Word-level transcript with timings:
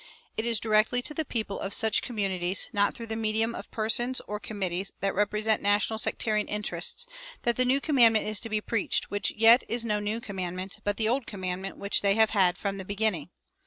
It 0.35 0.47
is 0.47 0.59
directly 0.59 1.03
to 1.03 1.13
the 1.13 1.23
people 1.23 1.59
of 1.59 1.75
such 1.75 2.01
communities, 2.01 2.69
not 2.73 2.95
through 2.95 3.05
the 3.05 3.15
medium 3.15 3.53
of 3.53 3.69
persons 3.69 4.19
or 4.21 4.39
committees 4.39 4.91
that 4.99 5.13
represent 5.13 5.61
national 5.61 5.99
sectarian 5.99 6.47
interests, 6.47 7.05
that 7.43 7.55
the 7.55 7.65
new 7.65 7.79
commandment 7.79 8.25
is 8.25 8.39
to 8.39 8.49
be 8.49 8.61
preached, 8.61 9.11
which 9.11 9.29
yet 9.29 9.63
is 9.67 9.85
no 9.85 9.99
new 9.99 10.19
commandment, 10.19 10.79
but 10.83 10.97
the 10.97 11.07
old 11.07 11.27
commandment 11.27 11.77
which 11.77 12.01
they 12.01 12.15
have 12.15 12.31
had 12.31 12.57
from 12.57 12.77
the 12.77 12.83
beginning. 12.83 13.29